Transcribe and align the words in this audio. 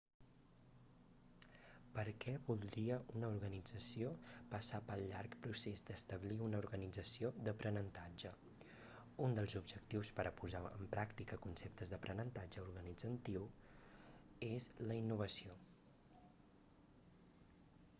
per 1.97 2.03
què 2.23 2.31
voldria 2.45 2.95
una 3.19 3.27
organització 3.33 4.13
passar 4.53 4.79
pel 4.87 5.03
llarg 5.11 5.35
procés 5.43 5.85
d'establir 5.91 6.39
una 6.47 6.61
organització 6.63 7.31
d'aprenentatge 7.49 8.31
un 9.27 9.37
dels 9.41 9.55
objectius 9.61 10.11
per 10.21 10.27
a 10.31 10.33
posar 10.41 10.63
en 10.73 10.89
pràctica 10.97 11.41
conceptes 11.47 11.93
d'aprenentatge 11.95 12.65
organitzatiu 12.67 13.47
és 14.51 14.71
la 14.91 15.01
innovació 15.05 15.61